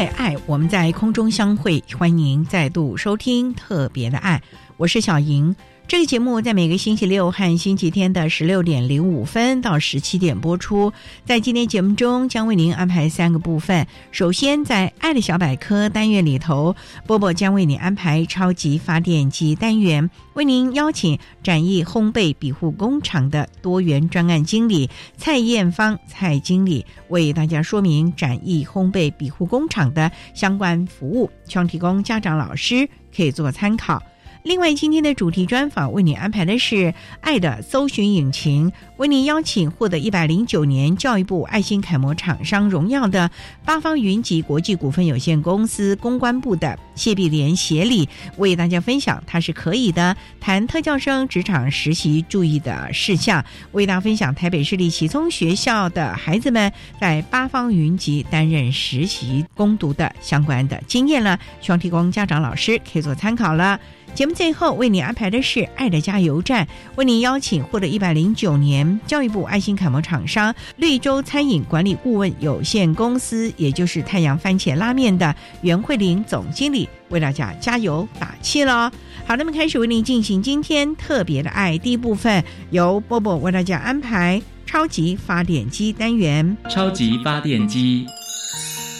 [0.00, 1.84] 为爱，我们在空中相会。
[1.98, 4.40] 欢迎再度收听特别的爱，
[4.78, 5.54] 我是小莹。
[5.90, 10.92] 这个节目在每个星期六和星期天的十六点零五分到十七点播出。
[11.24, 13.84] 在今天节目中，将为您安排三个部分。
[14.12, 16.76] 首先，在《爱的小百科》单元里头，
[17.08, 34.00] 波波将为你安排超级发电机单元，为您邀请展翼烘焙庇护工厂的多元专案经理蔡艳芳蔡经理为大家说明展翼烘焙庇护工厂的相关服务，希望提供家长、老师可以做参考。
[34.42, 36.74] 另外，今天的主题专访为你安排的是
[37.20, 43.30] 《爱的搜寻引擎》，为您邀请获得一百零九年教育部爱心楷模厂商荣耀的
[43.66, 63.78] 八方云集国际股份有限公司公关部的谢碧莲协理，为大家分享他是可以的谈特教生职场实习注意的事项，为大家分享台北市立启聪学校的孩子们在八方云集担任实习攻读的相关的经验了，希望提供家长老师可以做参考了。
[64.14, 66.66] 节目最后为你安排的是《爱的加油站》，
[66.96, 78.90] 为您邀请获得一百零九年教育部爱心楷模厂商绿洲餐饮管理顾问有限公司，也就是太阳番茄拉面的袁慧玲总经理，为大家加油打气喽！
[79.26, 86.56] 好，那么开始为您进行今天特别的爱第一部分，由波波为大家安排超级发电机单元。
[86.68, 88.06] 超级发电机，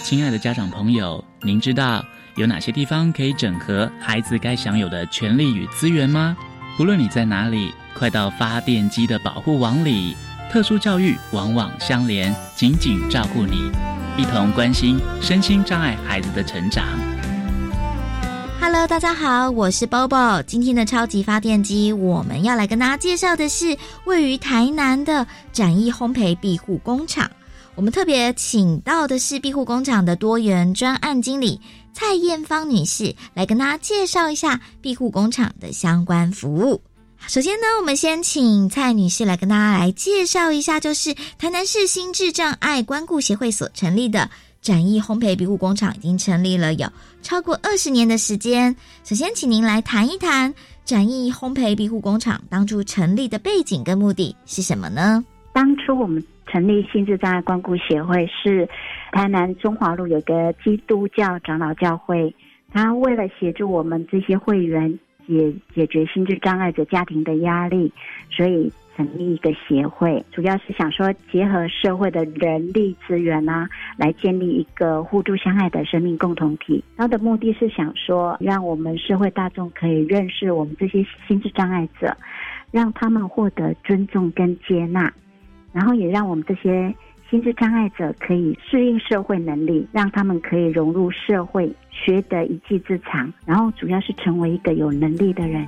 [0.02, 2.02] 亲爱的家长朋友，您知道？
[2.36, 6.36] 有哪些地方可以整合孩子该享有的权利与资源吗？
[6.76, 10.16] 不论你在哪里，快到发电机的保护网里。
[10.50, 13.70] 特殊教育网网相连，紧紧照顾你，
[14.16, 16.84] 一同关心身心障碍孩子的成长。
[18.60, 20.42] Hello，大家好，我是 Bobo。
[20.44, 27.28] 今天的超级发电机，我们要来跟大家介绍的是位于台南的展艺烘焙庇护工厂。
[27.76, 31.60] 我们特别请到的是庇护工厂的多元专案经理。
[31.92, 36.80] 蔡艳芳女士来跟大家介绍一下庇护工厂的相关服务。
[37.26, 44.30] 首先呢，我们先请蔡女士来跟大家来介绍一下，就是台南市心智障碍关顾协会所成立的
[44.62, 46.90] 展艺烘焙庇护工厂，已经成立了有
[47.22, 48.74] 超过二十年的时间。
[49.04, 50.52] 首先，请您来谈一谈
[50.84, 55.22] 展艺烘焙庇护工厂当初成立的背景跟目的是什么呢？
[55.52, 58.68] 当初我们成立心智障碍关顾协会是。
[59.12, 62.32] 台南中华路有个基督教长老教会，
[62.72, 67.92] 他为了协助我们这些会员解解决心智障碍者家庭的压力，
[68.30, 76.84] 所以成立一个协会，主要是想说结合社会的人力资源啊，来建立一个互助相爱的生命共同体。
[76.96, 82.16] 他的目的是想说，让我们社会大众可以认识我们这些心智障碍者，
[82.70, 85.12] 让他们获得尊重跟接纳，
[85.72, 86.94] 然后也让我们这些。
[87.30, 95.64] 心智障碍者可以适应社会能力，让他们可以融入社会，学得一技之长，然后主要是成为一个有能力的人。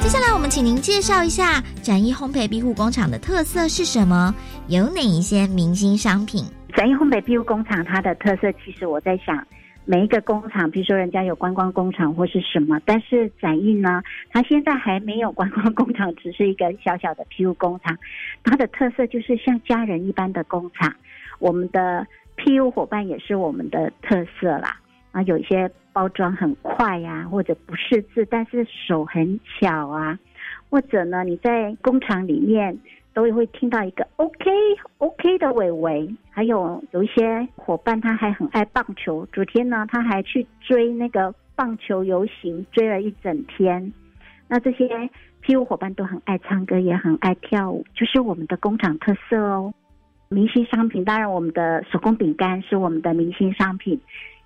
[0.00, 4.32] 接下来，我们请您介绍一下展翼烘焙庇护工厂的特色是什么？
[4.68, 6.44] 有哪一些明星商品？
[6.76, 9.44] 展翼烘焙庇护工厂它的特色，其实我在想。
[9.86, 17.98] 每一个工厂，比如说人家有观光工厂或是什么，但是展印呢，它现在还没有观光工厂，只是一个小小的 PU 工厂。
[18.44, 20.94] 它的特色就是像家人一般的工厂。
[21.38, 22.06] 我们的
[22.36, 24.76] PU 伙伴也是我们的特色啦。
[25.10, 30.16] 啊，有一些包装很快呀，或者不识字，但是手很巧啊，
[30.68, 32.78] 或者呢，你在工厂里面。
[33.12, 34.50] 都会听到一个 OK
[34.98, 43.92] OK 的伟伟，还有有一些伙伴他还很爱棒球，昨天呢他还去追那个棒球游行，追了一整天。
[44.48, 44.88] 那这些
[45.40, 49.72] 庇护伙伴都很爱唱歌，也很爱跳舞，就是我们的工厂特色哦。
[50.28, 54.00] 明星商品，当然我们的手工饼干是我们的明星商品，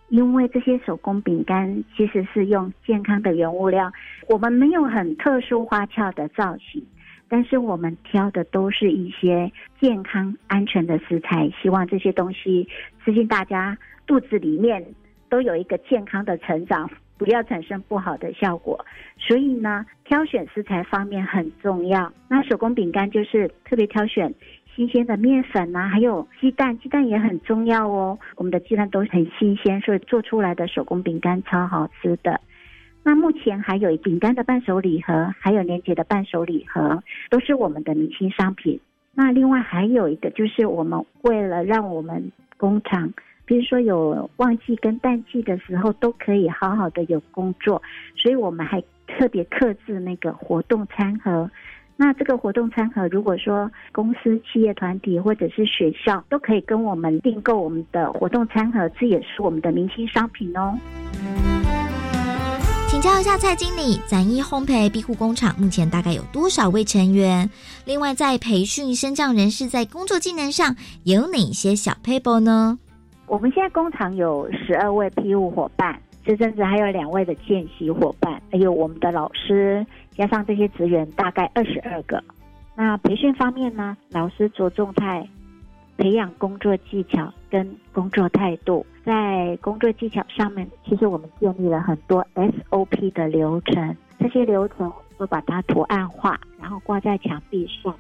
[0.09, 3.93] 因为这些手工饼干其实是用健康的原物料，
[4.29, 6.83] 我们没有很特殊花俏的造型，
[7.29, 9.51] 但是我们挑的都是一些
[9.81, 12.69] 健康安全的食材，希望这些东西
[13.05, 13.77] 吃进大家
[14.07, 14.85] 肚子里面
[15.29, 16.91] 都有一个健康的成长。
[17.17, 18.85] 不要产生不好的效果，
[19.17, 22.13] 所以呢，挑选食材方面很重要。
[22.29, 24.35] 那手工饼干就是特别挑选
[24.75, 28.19] 新鲜的面粉呐，还有鸡蛋，鸡蛋也很重要哦。
[28.35, 32.41] 我们的鸡蛋都很新鲜，所以做出来的手工饼干超好吃的。
[33.07, 38.81] 那目前还有饼干的伴手礼盒，还有年节的伴手礼盒，都是我们的明星商品。
[39.15, 43.13] 那另外还有一个就是我们为了让我们工厂。
[43.47, 47.83] 比如说有旺季跟淡季的时候，都可以好好的有工作，
[48.17, 51.51] 所以我们还特别克制那个活动餐盒。
[51.97, 60.75] 那这个活动餐盒，如果说公司、企业团体或者是学校，都可以跟我们订购我们的活动餐盒，这也是我们的明星商品哦。
[63.05, 67.51] 教一下蔡经理，展一烘焙庇护工厂目前大概有多少位成员？
[67.85, 72.79] 另外，在培训升降人士在工作技能上有哪些小 paper 呢？
[73.27, 79.87] 我们现在工厂有十二位批务伙伴，这阵子还有两位的见习伙伴，还有我们的老师，
[80.17, 82.25] 加上这些职员，大概二十二个。
[82.75, 85.29] 那培训方面呢，老师着重在
[85.99, 88.87] 培养工作技巧跟工作态度。
[89.05, 97.95] 在工作技巧上面，其实我们建立了很多 SOP 的流程，这些流程都把它图案化，然后挂在墙壁上。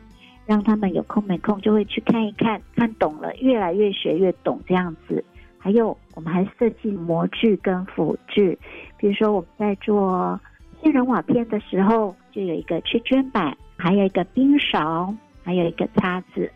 [0.46, 5.24] 让他们有空没空就会去看一看，看懂了，越来越学越懂这样子。
[5.58, 8.58] 还有，我们还设计模具跟辅具，
[8.98, 10.38] 比如说我们在做
[10.82, 16.52] 杏仁瓦片的时候，就有一个圈圈板，还有一个冰勺，还有一个叉子。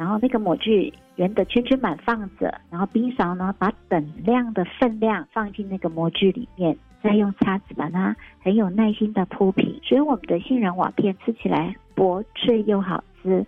[0.00, 9.78] 然后那个模具圆的圈圈板放着，然后冰勺呢，把等量的分量放进那个模具里面，再用叉子把它很有耐心的铺平。
[9.82, 13.04] 所以我们的杏仁瓦片吃起来薄脆又好。
[13.22, 13.44] 吃，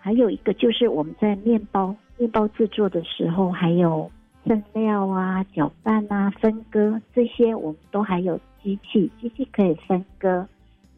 [0.00, 4.10] 还有一个就是我们在面包面包制作的时候，还有
[4.44, 10.44] 剩料啊、搅拌啊、分割这些，我们都还有机器，机器可以分割。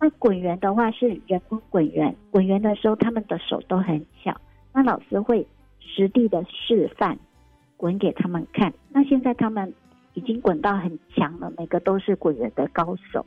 [0.00, 4.34] 那滚圆的话是人工滚圆，滚圆的时候他们的手都很小，
[4.76, 5.46] 那老师会
[5.80, 7.18] 实地的示范
[7.78, 8.74] 滚给他们看。
[8.90, 9.72] 那现在他们
[10.12, 13.24] 已经滚到很强了，每个都是滚圆的高手。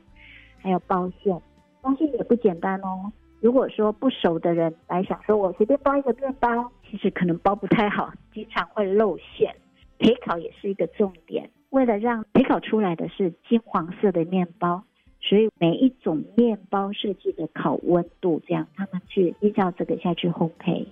[0.60, 1.42] 还有包馅，
[1.82, 3.12] 包馅也不简单哦。
[3.42, 9.56] 如果说不熟的人来想说，我随便包一个面包，其实可能包不太好，经常会露馅。
[9.98, 14.84] 焙烤也是一个重点，为了让焙烤出来的是金黄色的面包，
[15.20, 20.86] 所以每一种面包设计的烤温度，这样他们去依照这个下去烘焙，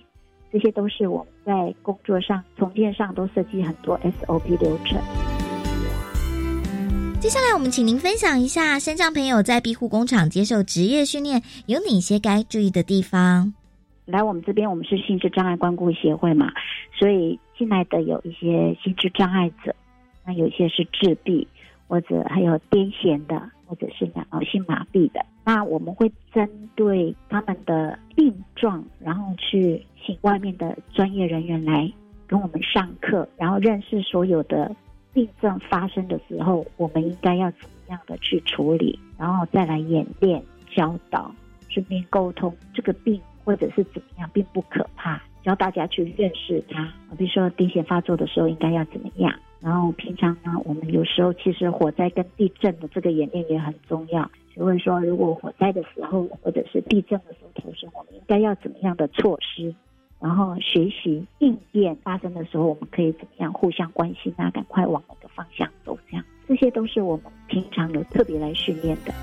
[0.50, 4.98] 这些都是我们在工作上、重建上都设计很多 SOP 流程。
[7.20, 13.52] 接下来，我们请您分享一下，身障朋友在庇护工厂接受职业训练有哪些该注意的地方。
[14.06, 16.50] 来我们这边，我们是心智障碍关顾协会嘛，
[16.96, 19.74] 所以进来的有一些心智障碍者，
[20.24, 21.46] 那有一些是自闭，
[21.88, 25.26] 或者还有癫痫的，或者是脑性麻痹的。
[25.44, 31.92] 那我们会针对他们的病状，然后去请外面的专业人员来
[32.26, 34.74] 跟我们上课，然后认识所有的。
[35.14, 40.40] 病症发生的时候，我们应该要怎么样的去处理，然后再来演练、
[40.76, 41.34] 教导，
[41.68, 46.92] 顺便沟通这个病或者是怎么样，并不可怕，教大家去认识它。
[47.16, 54.30] 比如说癫痫发作的时候应该要怎么样，然后平常呢，我们有时候其实火灾跟地震的这个演练也很重要。
[54.54, 59.74] 就会说，如果火灾的时候或者是地震的时候投生，我们应该要怎么样的措施？
[60.20, 64.50] 然后学习应变发生的时候，我们可以怎么样互相关心啊？
[64.50, 65.96] 赶快往哪个方向走？
[66.10, 69.14] 这样，这些都是我们平常有特别来训练的。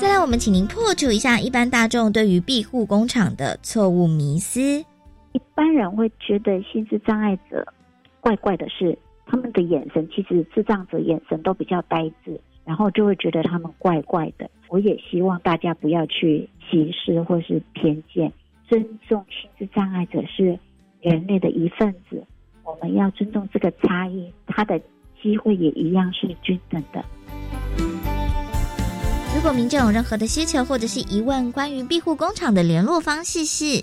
[0.00, 4.60] 再来，我们请您破除一下一般大众对于庇护工厂的错误迷思。
[5.32, 7.66] 一般人会觉得心智障碍者
[8.20, 14.48] 怪怪的是，他们的眼神其实智障者眼神都比较呆滞，然后就会觉得他们怪怪的。
[14.68, 16.48] 我也希望大家不要去。
[16.70, 18.30] 歧视或是偏见，
[18.68, 20.58] 尊重心智障碍者是
[21.00, 22.22] 人类的一份子，
[22.62, 24.78] 我们要尊重这个差异，他的
[25.22, 27.02] 机会也一样是均等的。
[29.34, 33.82] 如果民众有任何的需求或者是疑问，关于庇护工厂的联络方式是：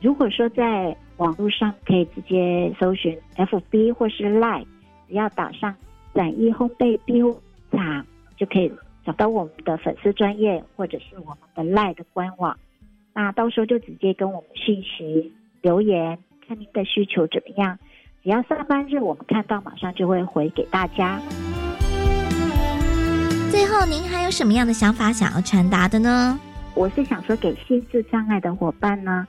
[0.00, 4.64] 如果说在网络上可以直接搜寻 FB 或是 Line，
[5.08, 5.74] 只要打上
[6.14, 7.36] “展翼烘焙庇护
[7.72, 8.06] 厂”
[8.38, 8.70] 就可以
[9.04, 12.56] 找到我们的粉丝专业或者是我们的赖的官网，
[13.12, 17.78] 那到时候就直接跟我们讯息留言，看您的需求怎么样。
[18.22, 21.20] 只要上班日我们看到，马上就会回给大家。
[23.50, 26.38] 最后，您还有什么样的想法想要传达的呢？
[26.74, 29.26] 我是想说，给心智障碍的伙伴呢，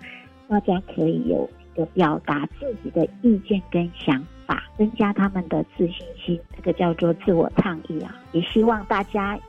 [0.47, 8.15] 大家可以有一个表达自己的意见跟想法，增加他们的自信心，这个叫做自我倡议啊。
[8.33, 9.39] 也希望大家。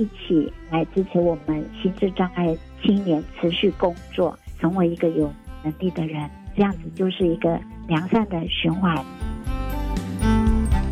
[0.00, 5.30] 一起来支持我们心智障碍青年持续工作，成为一个有
[5.62, 8.96] 能力的人，这样子就是一个良善的循环。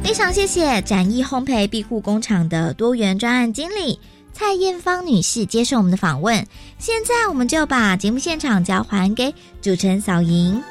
[0.04, 3.98] 非常谢谢展翼烘焙庇护工厂的多元专案经理
[4.32, 6.46] 蔡艳芳女士接受我们的访问。
[6.78, 10.62] 现在我们就把节目现场交还给主持人小莹。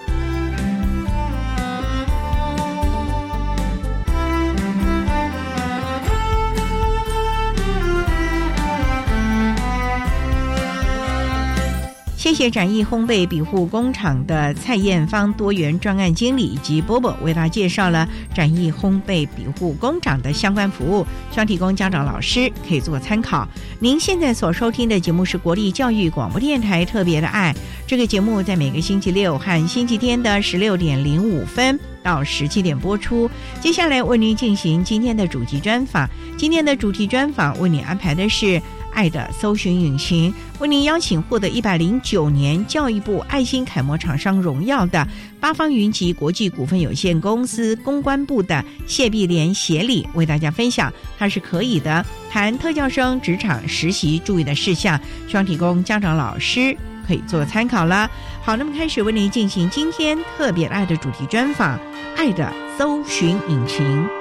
[12.28, 18.06] 谢谢展翼烘焙庇护工厂的蔡艳芳多元专案经理以及波波为大家介绍了
[18.36, 23.48] 展翼烘焙庇护工厂的相关服务，希望提供家长老师可以做参考。
[23.80, 27.56] 您现在所收听的节目是国立教育广播电台特别的爱，
[27.88, 33.32] 这个节目在每个星期六和星期天的十六点零五分到十七点播出。
[33.62, 36.06] 接下来为您进行今天的主题专访，
[36.38, 38.62] 今天的主题专访为您安排的是。
[38.98, 45.08] 爱的搜寻引擎为您邀请获得一百零九年教育部爱心楷模厂商荣耀的
[45.40, 56.76] 八方云集国际股份有限公司公关部的谢碧莲协理为大家分享，他是可以的，谈特教生职场实习注意的事项，希望提供家长老师
[57.08, 58.10] 可以做参考了。
[58.42, 61.80] 好，那么开始为您进行今天特别爱的主题专访，
[62.16, 64.17] 爱的搜寻引擎。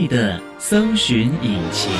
[0.00, 1.90] 爱的搜寻引擎。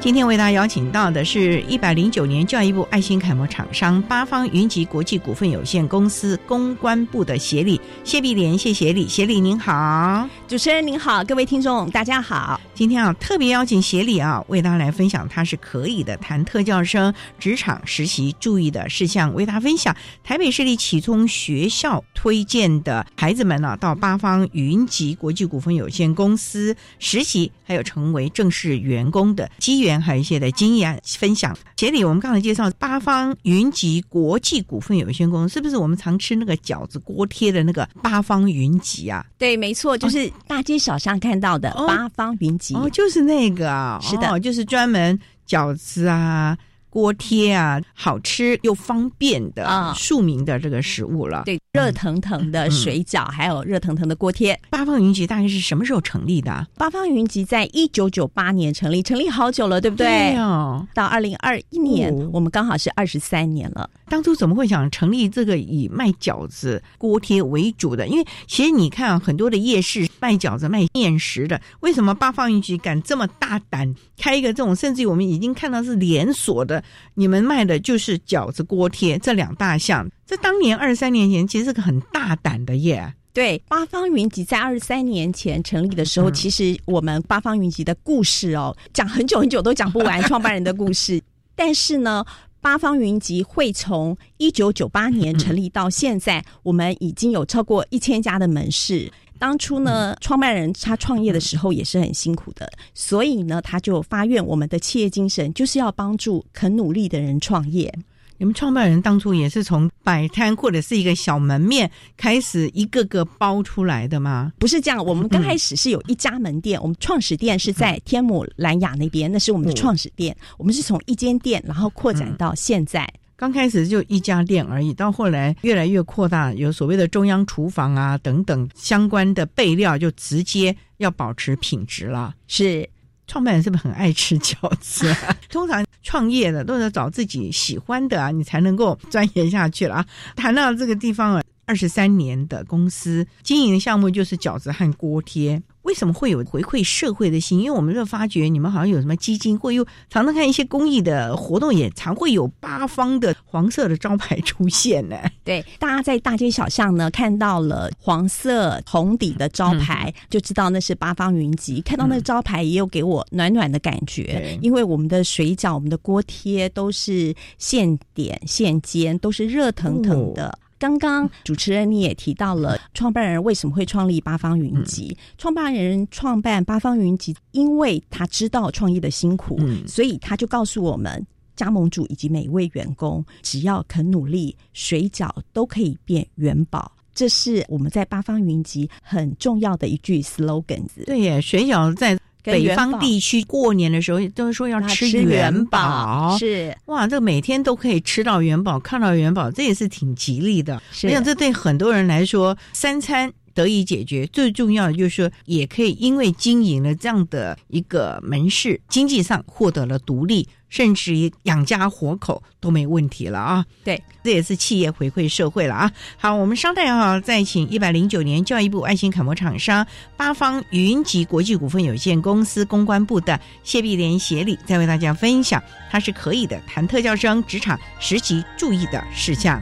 [0.00, 12.58] 今天为大家邀请到的是一百零九年教育部爱心楷模厂商八方云集国际股份有限公司公关部的协理谢碧莲，谢协理，协理您好，主持人您好，各位听众大家好。
[12.72, 30.00] 今天啊，特别邀请协理啊，为大家来分享他是可以的谈特教生职场实习注意的事项，为大家分享台北市立启聪学校推荐的孩子们呢，到八方云集国际股份有限公司实习，还有成为正式员工的机缘。
[30.00, 31.54] 还有一些的经验分享。
[31.76, 39.22] 协理，我们刚才介绍八方云集国际股份有限公司，是不是我们常吃那个饺子锅贴的那个八方云集啊？
[39.36, 42.74] 对，没错，就是大街小巷看到的八方云集。
[42.74, 46.56] 哦，就是那个啊，是的，就是专门饺子啊。
[46.90, 51.42] 锅贴啊，好吃又方便的啊，庶民的这个食物了。
[51.44, 54.58] 对，热腾腾的水饺，还有热腾腾的锅贴。
[54.70, 56.66] 八方云集大概是什么时候成立的？
[56.76, 60.06] 八方云集在一九九八年成立，成立好久了，对不对？
[60.06, 60.84] 对哦。
[60.94, 63.88] 到二零二一年，我们刚好是二十三年了。
[64.08, 68.08] 当初怎么会想成立这个以卖饺子、锅贴为主的？
[68.08, 74.74] 因为其实你看很多的夜市卖饺子、卖面食的，为什么八方云集敢这么大胆开一个这种？
[74.74, 76.82] 甚至于我们已经看到是连锁的，
[77.14, 80.08] 你们卖的就是饺子、锅贴这两大项。
[80.26, 83.14] 这当年二十三年前其实是个很大胆的耶。
[83.32, 91.22] 对，八方云集在二十三年前成立的时候，其实我们八方云集的故事哦，讲很久很久都讲不完创办人的故事。
[91.54, 92.24] 但是呢。
[92.68, 99.10] 八方云集会从一九九八年 成立到现在，我们已经有超过一千家的门市。
[99.38, 107.90] 当初呢，创办人他创业的时候也是很辛苦的，所以呢，他就发愿我们的企业精神就是要帮助肯努力的人创业。
[108.38, 114.52] 你们创办人当初也是从摆摊或者是一个小门面开始一个个包出来的吗？
[114.58, 120.36] 不是这样，我们刚开始是有一家门店，我们创始店是在天母兰雅那边，那是我们的创始店。
[120.56, 123.12] 我们是从一间店，然后扩展到现在。
[123.36, 132.34] 刚开始就一家店而已，到后来越来越扩大，有所谓的中央厨房啊等等相关的备料，就直接要保持品质了。
[132.46, 132.88] 是。
[133.28, 135.14] 创办人是不是很爱吃饺子？
[135.48, 140.06] 通常创业的都是找自己喜欢的啊，你才能够钻研下去了啊。
[140.34, 145.62] 谈到这个地方啊，二十三年的公司经营项目就是饺子和锅贴。
[145.88, 147.60] 为什么会有回馈社会的心？
[147.60, 155.16] 因为我们就发觉你们好像有什么基金，或又常常看一些公益的活动，也常会有八方的黄色的招牌出现呢。
[155.42, 161.80] 对，大家在大街小巷呢看到了黄色红底的招牌，就知道那是八方云集。
[161.80, 170.58] 看到那招牌，也有给我暖暖的感觉，因为我们的水饺、我们的锅贴都是现点现煎，都是热腾腾的。
[170.78, 175.16] 刚刚主持人你也提到了创办人为什么会创立八方云集？
[175.36, 186.92] 创办人创办八方云集，因为他知道创业的辛苦，所以他就告诉我们加盟主以及每一位员工，只要肯努力，水饺都可以变元宝。
[187.12, 190.86] 这是我们在八方云集很重要的一句 slogan。
[191.04, 192.16] 对耶，水饺在。
[192.52, 200.82] 北方地区过年的时候都说要吃元宝，是哇，这每天都可以吃到元宝，看到元宝，这也是挺吉利的。
[201.04, 210.48] 我想这对很多人来说，三餐得以解决，最重要的就是说，也可以因为经营了这样的一个门市，经济上获得了独立。
[210.68, 213.64] 甚至于养家活口都没问题了啊！
[213.84, 215.92] 对，这也是企业回馈社会了啊！
[216.16, 229.60] 好，我们稍待啊，再请一百零九年教育部爱心楷模厂商八方云集国际股份有限公司公关部的谢碧莲协理，再为大家分享，他是可以的谈特教生职场实习注意的事项。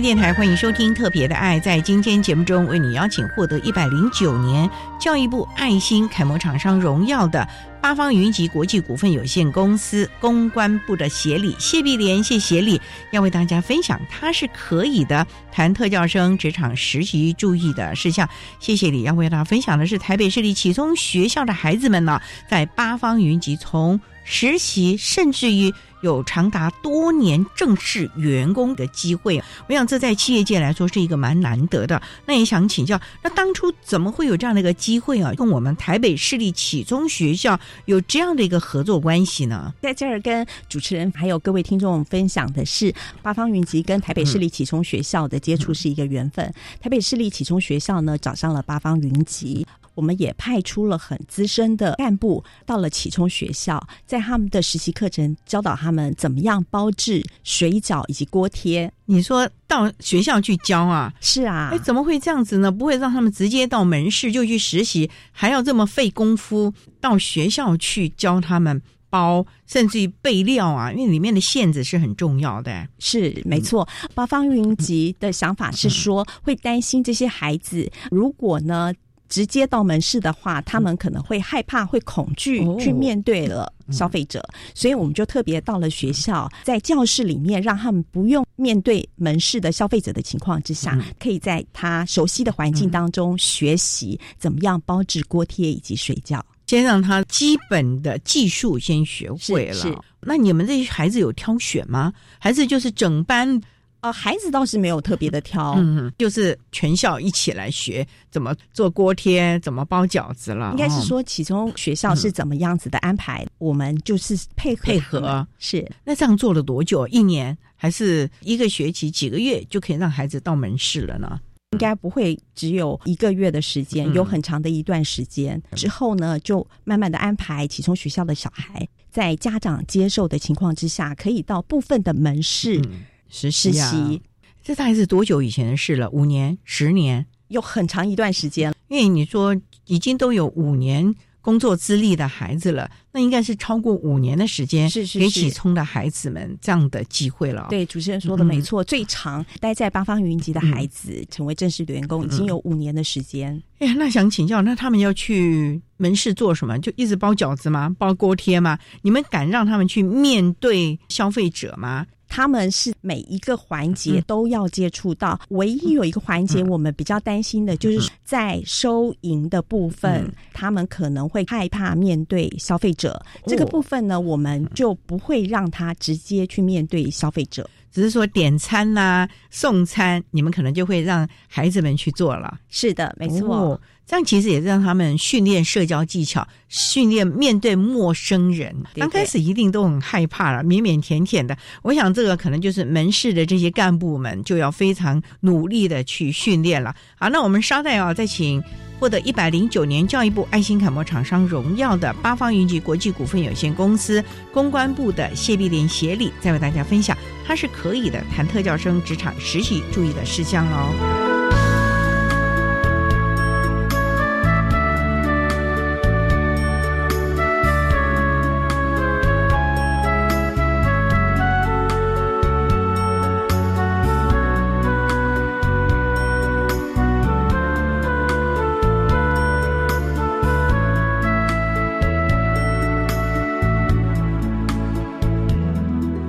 [0.00, 1.60] 电台欢迎收听《特别的爱》。
[1.62, 7.46] 在今天节目中，为你邀请获得一百零九年教育部爱心楷模厂商荣耀的
[7.82, 18.26] 八方云集国际股份有限公司公关部的协理谢碧莲，谢协理要为大家分享，他是可以的谈特教生职场实习注意的事项。
[18.58, 25.74] 谢谢你要为大家分享的是台北市立启聪学校的孩子们呢，在八方云集从实习，甚至于。
[26.00, 32.00] 有长达多年正式员工的机会，我想这在企业界来说是一个蛮难得的。
[32.26, 35.32] 那也想请教，那当初怎么会有这样的一个机会啊？
[35.36, 39.72] 跟我们台北市立启聪学校有这样的一个合作关系呢？
[39.80, 46.52] 在这儿跟主持人还有各位听众分享的是，八方云集跟台北市立启聪学校的接触是一个缘分。
[46.80, 49.66] 台北市立启聪学校呢找上了八方云集。
[49.96, 58.92] 我们也派出了很资深的干部到了启聪学校，在他们的实习课程教导他们怎么样包制水饺以及锅贴。
[59.06, 61.12] 你说到学校去教啊？
[61.20, 62.70] 是啊，哎，怎么会这样子呢？
[62.70, 70.92] 不会让他们直接到门市就去实习，还要这么费功夫到学校去教他们包，甚至于备料啊？
[70.92, 72.86] 因为里面的馅子是很重要的。
[72.98, 78.92] 是没错，八方云集的想法是说，会担心这些孩子如果呢。
[79.30, 100.04] 直接到门市的话，他们可能会害怕、会恐惧去面对了消费者，所以我们就特别到了学校，在教室里面，让他们不用面对门市的消费者的情况之下，可以在他熟悉的环境当中学习怎么样包制锅贴以及水饺，先让他基本的技术先学会了。
[100.20, 102.12] 那你们这些孩子有挑选吗？
[102.38, 103.60] 还是就是整班？
[104.00, 110.70] 呃，孩子倒是没有特别的挑，嗯，就是全校一起来学怎么做锅贴，怎么包饺子了。
[110.72, 115.46] 应该是说，其中学校是怎么样子的安排，我们就是配合配合。
[115.58, 117.06] 是，那这样做了多久？
[117.08, 119.10] 一年还是一个学期？
[119.10, 121.38] 几个月就可以让孩子到门市了呢？
[121.72, 132.82] 应该不会只有一个月的时间，有很长的一段时间之后呢，就慢慢的安排其中学校的小孩，在家长接受的情况之下，可以到部分的门市。
[133.30, 134.20] 实习，
[134.62, 136.10] 这大概是多久以前的事了？
[136.10, 138.74] 五年、十年，有很长一段时间。
[138.88, 147.68] 因为你说已经都有五年工作资历的孩子了，那应该是超过五年的时间，是是给启聪的孩子们这样的机会了。
[147.70, 153.62] 对，主持人说的没错，最长待在八方云集的孩子成为正式的员工，已经有五年的时间。
[153.78, 156.78] 哎，那想请教，那他们要去门市做什么？
[156.80, 157.94] 就一直包饺子吗？
[157.96, 158.78] 包锅贴吗？
[159.02, 162.06] 你们敢让他们去面对消费者吗？
[162.30, 173.20] 他们是每一个环节都要接触到，唯一有一个环节我们比较担心的，就是在收银的部分，他们可能会害怕面对消费者。
[173.46, 182.60] 这个部分呢，我们就不会让他直接去面对消费者，只是说点餐呐、送餐，你们可能就会让孩子们去做了。
[182.68, 183.78] 是的，没错。
[184.10, 188.74] 这样其实也是让他们训练社交技巧，训练面对陌生人。
[188.96, 191.56] 刚开始一定都很害怕了，腼腼腆腆的。
[191.82, 196.92] 我想这个可能就是门市的这些干部们就要非常努力的去训练了。
[197.14, 198.60] 好，那我们稍待啊，再请
[198.98, 211.39] 获得一百零九年教育部爱心楷模厂商荣耀的八方云集国际股份有限公司公关部的谢碧莲协理，再为大家分享他是可以的谈特教生职场实习注意的事项喽。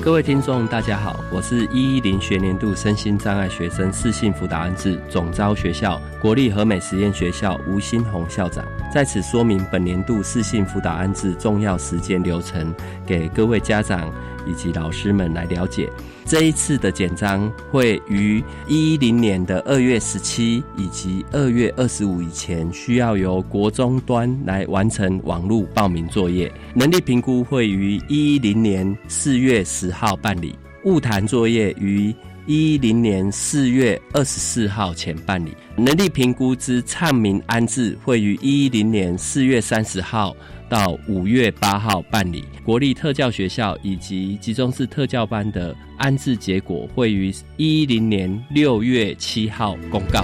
[0.04, 12.74] 各位听众，大家好，我是一一零学年度身心障碍学生适性辅导安置总招学校国立和美实验学校吴新红校长，在此说明本年度适性辅导安置重要时间流程，
[13.06, 14.12] 给各位家长。
[14.48, 15.90] 以及老师们来了解，
[16.26, 26.52] 这一次的简章会于一零年的二月十七以及二月二十五以前，需要由国中端来完成网络报名作业。
[26.74, 32.14] 能力评估会于一零年四月十号办理，物谈作业于
[32.46, 35.56] 一零年四月二十四号前办理。
[35.76, 40.36] 能力评估之唱名安置会于一零年四月三十号。
[40.72, 50.24] 到五月八号办理国立特教学校以及集中式特教班的安置结果，会于一零年六月七号公告。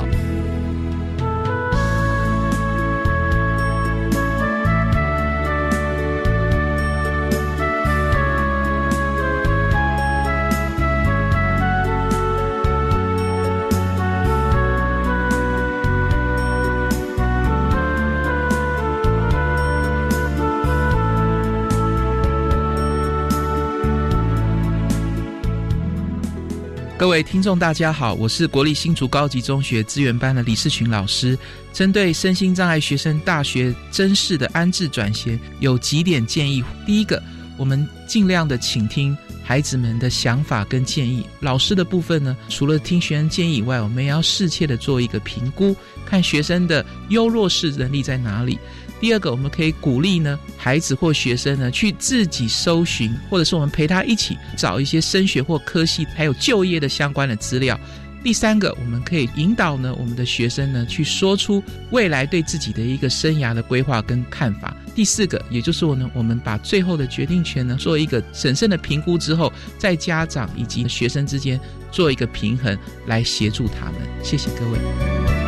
[26.98, 31.38] 各位听众，大家好，我是国立新竹高级中学资源班的李世群老师。
[31.72, 36.64] 针对身心障碍学生大学真试的安置转学，有几点建议。
[36.88, 37.22] 第一个，
[37.56, 41.24] 我们尽量的倾听孩子们的想法跟建议。
[41.40, 48.58] 老师的部分呢，除了听学生建议以外，我们也要适切的做一个评估，看学生的优弱势能力在哪里。
[49.00, 57.80] 第二个，我们可以鼓励呢孩子或学生呢去自己搜寻，或者是我们陪他一起找一些升学或科系还有就业的相关的资料。
[58.24, 64.76] 第三个，我们可以引导呢我们的学生呢去说出未来对自己的一个生涯的规划跟看法。
[64.96, 71.58] 第四个，也就是我呢，我们把最后的决定权呢做一个审慎的评估之后，在家长以及学生之间
[71.92, 73.96] 做一个平衡，来协助他们。
[74.24, 75.47] 谢谢各位。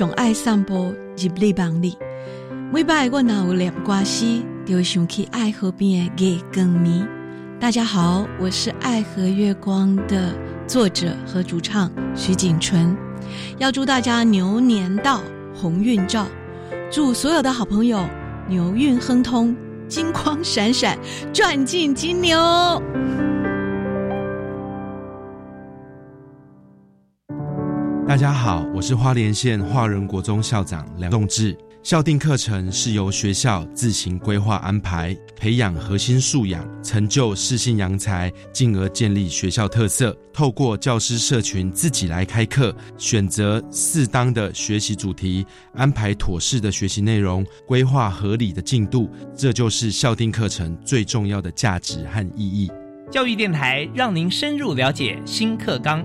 [0.00, 1.94] 上爱散步入里梦里。
[2.72, 7.06] 每摆我若有念歌诗，就会想起爱河边的月光暝。
[7.60, 10.32] 大家好，我是《爱河月光》的
[10.66, 12.96] 作者和主唱徐景纯，
[13.58, 15.20] 要祝大家牛年到，
[15.54, 16.26] 鸿运照，
[16.90, 18.02] 祝所有的好朋友
[18.48, 19.54] 牛运亨通，
[19.86, 20.98] 金光闪闪，
[21.30, 22.38] 赚进金牛。
[28.10, 31.56] 大家好，我是花莲县华仁国中校长梁栋志。
[31.80, 40.12] 校定课程是由学校自行规划安排，培养核心素养，成就适性扬才，进而建立学校特色。
[40.32, 52.72] 透过教师社群自己来开课，选择适当的学习主题，安排妥适的学习内容，规划合理的进度，这就是校定课程最重要的价值和意义。
[53.08, 56.04] 教育电台让您深入了解新课纲。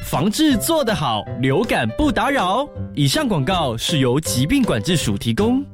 [0.11, 2.67] 防治做得好，流感不打扰。
[2.93, 5.65] 以上广告是由疾病管制署提供。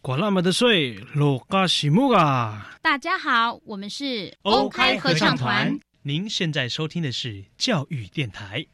[0.00, 2.70] 管那么的水，落嘎西木啊！
[2.80, 5.76] 大家好，我们是欧开合唱团。
[6.02, 8.64] 您现在收听的是教育电台。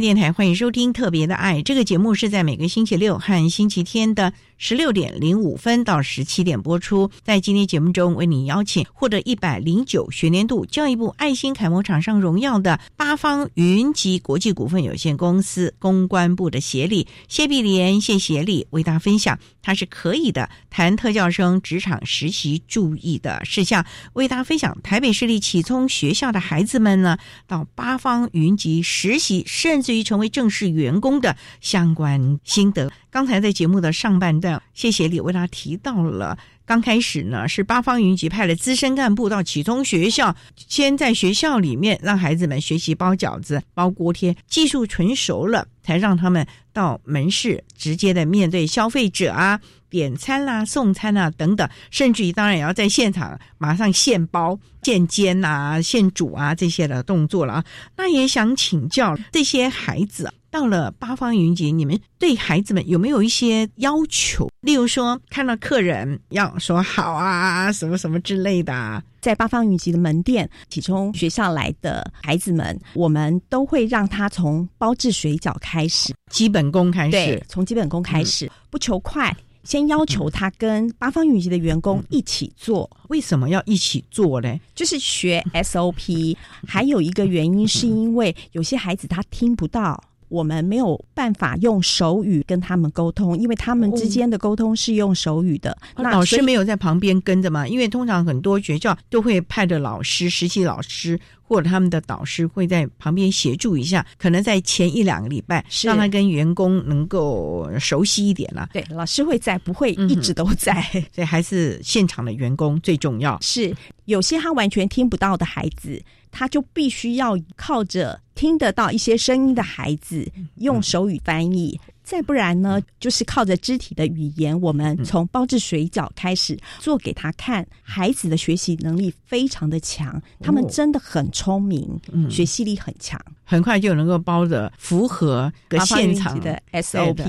[0.00, 7.10] 电台欢迎收听《特别的爱》这个节目，是在每个星期六和星期天的十六点零五分到十七点播出。
[7.22, 27.16] 在今天节目中，为你邀请获得一百零九学年度教育部爱心楷模厂商荣耀的八方云集国际股份有限公司公关部的协理谢碧莲谢协理为大家分享，他是可以的谈特教生职场实习注意的事项，为大家分享台北市立启聪学校的孩子们呢
[27.46, 29.86] 到八方云集实习，甚。
[29.86, 36.38] 至于成为正式员工的相关心得，刚才在节目的上半段，谢谢你为他提到了。
[36.64, 49.60] 刚开始呢，是八方云集派了资深干部到启聪学校，先在学校里面让孩子们学习包饺子、包锅贴，技术纯熟了，才让他们到门市直接的面对消费者啊。
[49.96, 57.64] 点餐啦、送餐啊等等，甚至于当然也要在现场马上现包、现煎啊、现煮啊这些的动作了啊。
[57.96, 64.50] 那也想请教这些孩子，到了八方云集，你们对孩子们有没有一些要求？
[64.60, 69.02] 例如说，看到客人要说好啊，什么什么之类的。
[69.22, 79.34] 在八方云集的门店，其中学校来的孩子们，我们都会让他从包制水饺开始，基本功开始，从基本功开始，不求快。
[79.66, 84.58] 先要求他跟八方云集的员工一起做，为什么要一起做呢？
[84.74, 86.36] 就是学 SOP。
[86.66, 95.76] 还有一个原因是因为有些孩子他听不到，我们没有办法用手语跟他们沟通，因为他们之间的沟通是用手语的。
[95.96, 97.66] 那老师没有在旁边跟着嘛？
[97.66, 101.18] 因为通常很多学校都会派的老师、实习老师。
[101.46, 108.68] 或者他们的导师会在旁边协助一下，可能在前一两个礼拜，让他跟员工能够熟悉一点了。
[108.72, 110.82] 对，老师会在，不会一直都在，
[111.14, 113.38] 所以还是现场的员工最重要。
[113.40, 113.74] 是
[114.06, 121.78] 有些他完全听不到的孩子，他就必须要靠着听得到一些声音的孩子用手语翻译。
[122.06, 127.66] 再不然呢，就是靠着肢体的语言，我们从包制水饺开始做给他看。
[127.82, 137.26] 孩子的学习能力非常的强，他们真的很聪明，学习力很强，很快就能够包的符合个现场的 SOP。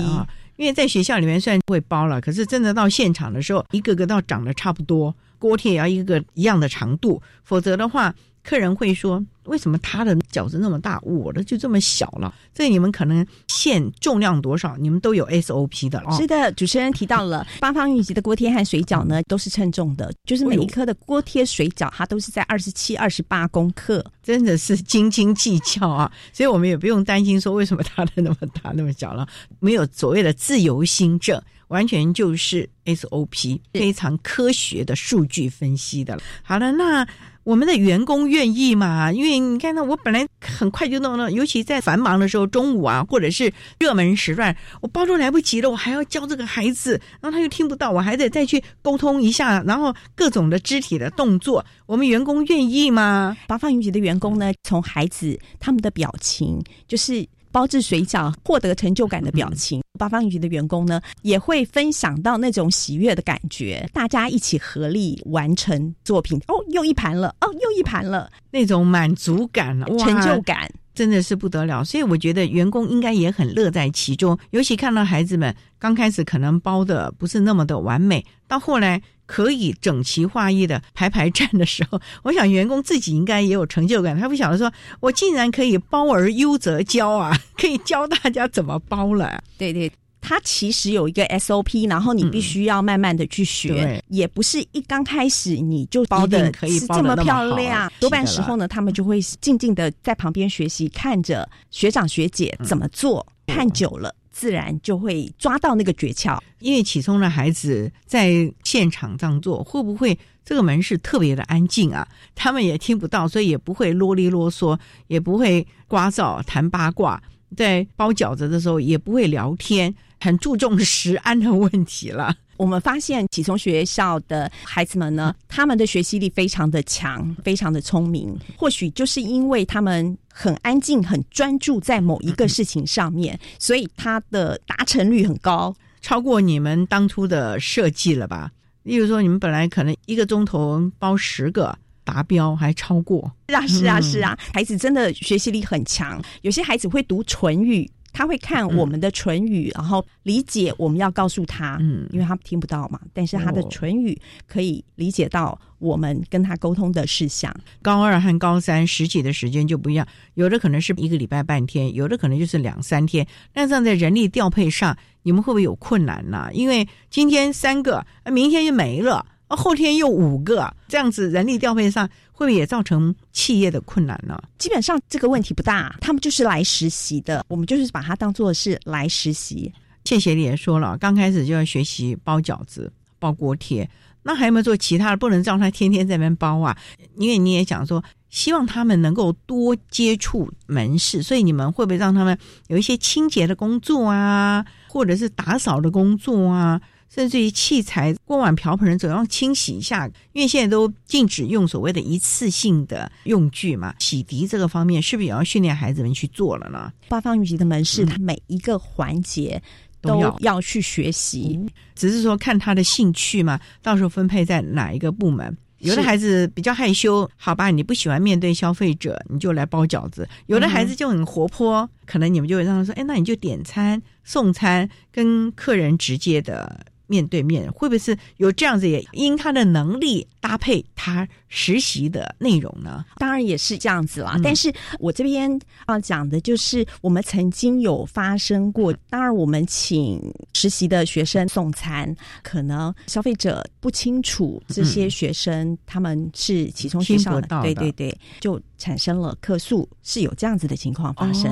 [0.54, 8.14] 因为在学校里面虽然会包了，可是真的到现场的时候，一个个到长得差不多，锅贴也要一个个一样的长度，否则的话。
[8.48, 16.02] 客人会说：“为什么他的饺子那么大，我的就这么小了？”这你们可能限重量多少，你们都有 SOP 的。
[16.12, 26.10] 是的，主持人提到了八方云集的锅贴和水饺呢，都是称重的，就是每一颗的锅贴、水饺，它都是在二十七、二十八公克，真的是斤斤计较啊！
[26.32, 29.28] 所以我们也不用担心说为什么它的那么大、那么小了，
[29.60, 31.38] 没有所谓的自由心证。
[31.68, 36.22] 完全就是 SOP，非常科学的数据分析的了。
[36.42, 37.06] 好了，那
[37.48, 39.10] 我们的员工愿意吗？
[39.10, 53.34] 因为你看呢我本来很快就弄了，尤其在繁忙的时候，中午啊，或者是热门时段，我包都来不及了，我还要教这个孩子，然后他又听不到，我还得再去沟通一下，然后各种的肢体的动作，我们员工愿意吗？
[53.46, 57.26] 八方云集的员工呢，从孩子他们的表情，就是
[57.58, 59.82] 包制水饺获得成就感的表情。
[59.98, 66.38] 八方云集的员工呢，也会分享到那种喜悦的感觉，大家一起合力完成作品。
[66.46, 71.84] 哦，又一盘了，哦，又一盘了，那种满足感、成就感，真的是不得了。
[71.84, 79.00] 所以我觉得员工应该也很乐在其中，尤其看到孩子们刚开始可能包的不是那么的完美，到后来。
[79.28, 84.18] 可以整齐划一的排排站的时候，我想员工自己应该也有成就感。
[84.18, 89.44] 他不晓得说，我竟然可以包而优则教啊，可以教大家怎么包了。
[89.58, 89.92] 对对，
[90.28, 97.90] 他其实有一个 SOP，然后你必须要慢慢的去学，也不是一刚开始你就包的可以这么漂亮。
[97.98, 104.14] 多半时候呢，他们就会静静的在旁边学习，看着学长学姐怎么做，看久了。
[104.30, 112.06] 自然就会抓到那个诀窍，因为启聪的孩子在现场这样做，会不会这个门市特别的安静啊？
[112.36, 117.20] 他们也听不到，所以也不会啰里啰嗦，也不会刮噪谈八卦，
[117.56, 122.34] 在包饺子的时候也不会聊天，很注重食安的问题了。
[122.56, 128.36] 我们发现启聪学校的孩子们呢，他们的学习力非常的强，非常的聪明。
[128.56, 138.50] 或许就是因为他们很安静、很专注在某一个事情上面，所以他的达成率很高，超过你们当初的设计了吧？
[138.82, 141.78] 例如说，你们本来可能一个钟头包十个
[142.08, 143.30] 达标，还超过。
[143.48, 146.22] 是啊，是啊，是啊，孩子真的学习力很强。
[146.40, 147.90] 有些孩子会读唇语。
[148.10, 152.98] 他会看我们的唇语，然后理解我们要告诉他，嗯，因为他听不到嘛。
[153.12, 157.54] 但是他的唇语可以理解到我们跟他沟通的事项。
[157.80, 163.24] 高二和高三实习的时间就不一样，有的可能是一个礼拜半天，有的可能就是两三天。
[163.54, 166.48] 那这样在人力调配上，你们会不会有困难呢？
[166.52, 169.24] 因为今天三个，明天就没了。
[169.56, 174.38] 后天又五个，这样子人力调配上会不会也造成企业的困难呢？
[174.58, 179.72] 基本上这个问题不大，他们就是来实习的，我们就是把它当做是来实习。
[180.04, 183.88] 谢谢你也说了，刚开始就要学习包饺子、包锅贴，
[184.22, 185.16] 那还有没有做其他的？
[185.16, 186.76] 不能让他天天在那边包啊，
[187.16, 196.80] 因为你也讲说，希望他们能够多接触门市，所以你们会不会让他们有一些清洁的工作啊，或者是打扫的工作啊？
[197.08, 203.94] 甚至于器材、锅碗瓢盆总要清洗一下，因为现在都禁止用所谓的一次性的用具嘛。
[203.98, 206.92] 洗涤这个方面是不是也要训练孩子们去做了呢？
[207.08, 209.60] 八方云集的门市，它每一个环节
[210.00, 211.58] 都要去学习，
[211.94, 215.56] 只是说看他的兴趣嘛，到时候分配在哪一个部门。
[215.78, 228.88] 有的孩子比较害羞，好吧，你不喜欢面对消费者，你就来包饺子；有的孩子就很活泼，可能你们就会让他说：“哎，那你就点餐、送餐，跟客人直接的。”面对面会不会是有这样子？
[228.88, 233.04] 也因他的能力搭配他实习的内容呢？
[233.16, 234.38] 当然也是这样子啦。
[234.42, 238.92] 但是我这边要讲的就是，我们曾经有发生过。
[239.08, 240.20] 当然，我们请
[240.54, 251.44] 实习的学生送餐，可能消费者不清楚这些学生他们是其中学校的，对对对，就产生了客诉，是有这样子的情况发生。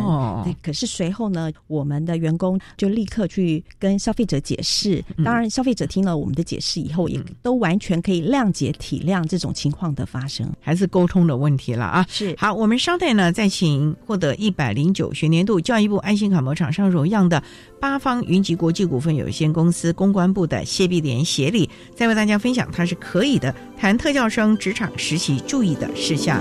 [0.45, 5.03] 对，可是随后呢，我们的员工就立刻去跟消费者解释。
[5.25, 5.47] 当然。
[5.57, 12.07] 消费者听了我们的解释以后，也都完全可以谅解体谅这种情况的发生，还是沟通的问题了啊！
[12.09, 17.43] 是好，我们稍待呢，再请获得一百零九学年度教育部爱心卡模厂商荣耀的
[17.81, 26.41] 八方云集国际股份有限公司公关部的谢碧莲协理，再为大家分享他是可以的谈特教生职场实习注意的事项。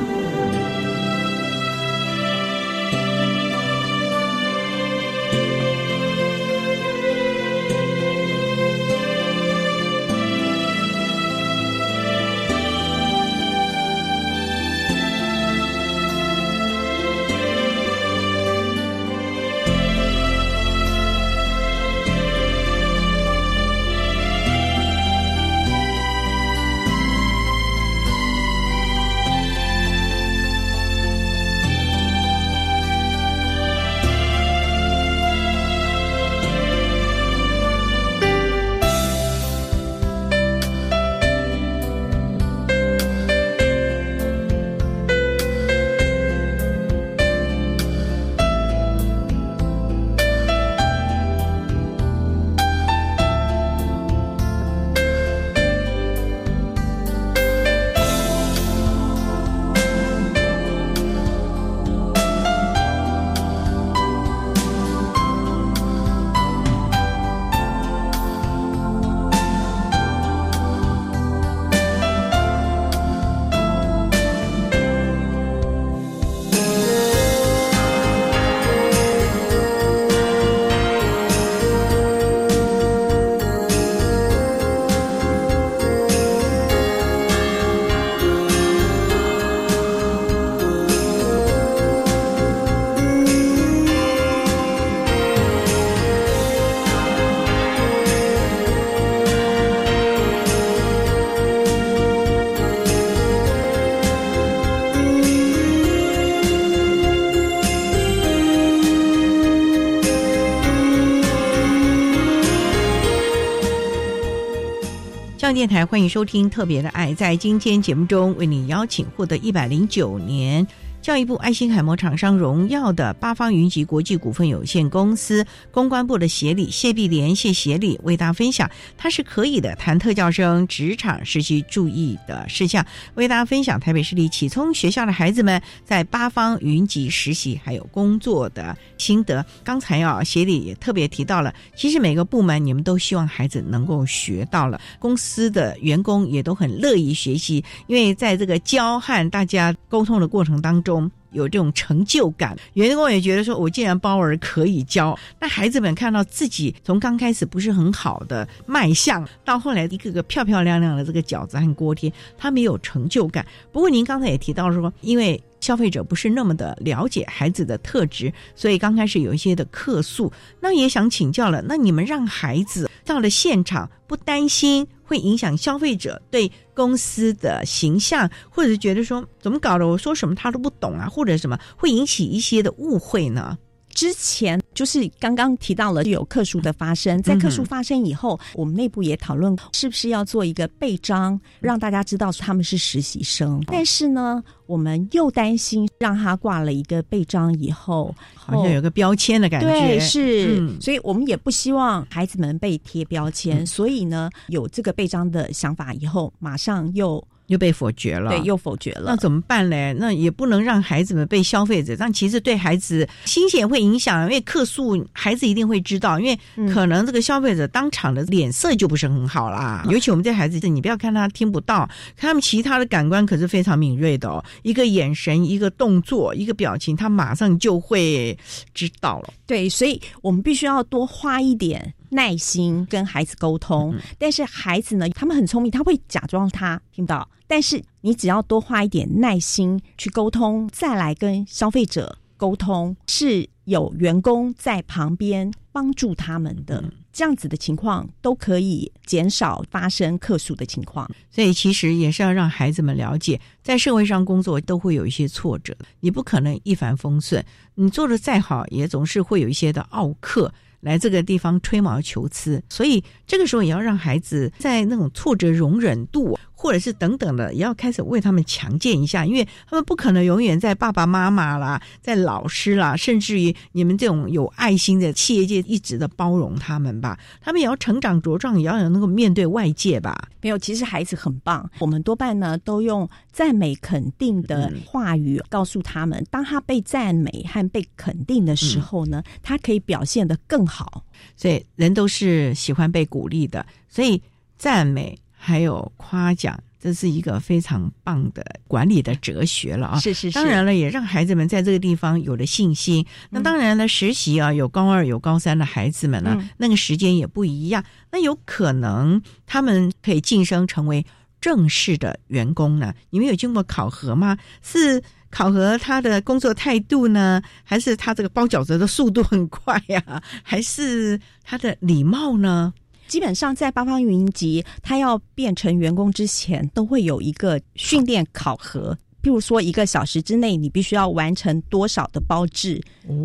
[115.46, 120.66] 上电台欢迎收听《特别的爱》，在今天节目中为你邀请获得一百零九年。
[121.06, 132.84] 教育部爱心楷模厂商荣耀的八方云集国际股份有限公司公关部的协理谢碧莲谢协理为大家分享，他是可以的谈特教生职场实习注意的事项，
[133.14, 139.46] 为大家分享台北市立启聪学校的孩子们在八方云集实习还有工作的心得。
[139.64, 150.95] 刚才啊，协理也特别提到了，其实每个部门你们都希望孩子能够学到了，公司的员工也都很乐意学习，因为在这个教和大家沟通的过程当中。
[151.36, 163.46] 有这种成就感，员工也觉得说，我既然包儿可以教，那孩子们看到自己从刚开始不是很好的卖相，到后来一个个漂漂亮亮的这个饺子和锅贴，他们有成就感。
[163.72, 170.32] 不过您刚才也提到说，因为消费者不是那么的了解孩子的特质，所以刚开始有一些的客诉。
[170.60, 174.88] 那也想请教了，那你们让孩子到了现场不担心？
[175.06, 183.58] 会影响消费者对公司的形象，或者是觉得说怎么搞的，我说什么他都不懂啊，或者什么会引起一些的误会呢？
[183.96, 193.64] 之前就是刚刚提到了有客诉的发生，在客诉发生以后，我们内部也讨论是不是要做一个备章，让大家知道他们是实习生。
[193.68, 199.68] 但是呢，我们又担心让他挂了一个备章以后，好像有个标签的感觉。
[199.68, 203.66] 对，是，所以我们也不希望孩子们被贴标签。
[203.66, 207.26] 所以呢，有这个备章的想法以后，马上又。
[207.48, 209.04] 又被否决了，对，又否决了。
[209.08, 209.94] 那怎么办呢？
[209.94, 216.40] 那也不能让孩子们被消费者，但其实对孩子心情也会影响，因为客诉孩子一定会知道，因为
[216.74, 219.86] 可能这个消费者当场的脸色就不是很好啦。
[219.90, 221.86] 尤其我们这孩子，你不要看他听不到，
[222.16, 224.44] 看他们其他的感官可是非常敏锐的哦。
[224.64, 228.38] 一个眼神，一个动作，一个表情，他马上就会
[228.74, 229.34] 知道了。
[229.46, 231.94] 对，所以我们必须要多花一点。
[232.10, 237.28] 耐心跟孩子沟通，但是孩子呢，他们很聪明，他会假装他听不到。
[237.48, 246.84] 但是你只要多花一点耐心去沟通，再来跟消费者沟通，是有员工在旁边帮助他们的，
[247.14, 251.10] 这样子的情况都可以减少发生客诉的情况。
[251.30, 257.44] 所以其实也是要让孩子们了解，在社会上工作都会有一些挫折，你不可能一帆风顺，
[257.76, 260.54] 你做的再好，也总是会有一些的傲客。
[260.82, 266.38] 来这个地方吹毛求疵，所以这个时候也要让孩子在那种挫折容忍度。
[266.66, 277.20] 或者是等等的，也要开始为他们强健一下，因为他们不可能永远在爸爸妈妈啦，在老师啦，甚至于你们这种有爱心的企业界一直的包容他们吧。
[277.40, 280.28] 他们也要成长茁壮，也要有能够面对外界吧。
[280.42, 291.04] 没有，其实孩子很棒，我们多半呢都用赞美肯定的话语告诉他们，当他被赞美和被肯定的时候呢，他可以表现得更好。
[291.38, 294.20] 所以人都是喜欢被鼓励的，所以
[294.58, 295.16] 赞美。
[295.46, 300.00] 还有夸奖，这是一个非常棒的管理的哲学了啊！
[300.00, 300.34] 是是是。
[300.34, 303.06] 当然了，也让孩子们在这个地方有了信心。
[303.30, 307.84] 那当然了，实习啊，有高二有高三的孩子们呢，那个时间也不一样。
[308.12, 311.06] 那有可能他们可以晋升成为
[311.40, 312.92] 正式的员工呢？
[313.12, 314.36] 你们有经过考核吗？
[314.64, 320.24] 是考核他的工作态度呢，还是他这个包饺子的速度很快呀？
[320.42, 322.74] 还是他的礼貌呢？
[323.08, 328.98] 基本上在八方云集，他要变成员工之前，都会有一个训练考核。
[329.22, 332.80] 譬如说，一个小时之内，你必须要完成多少的包制，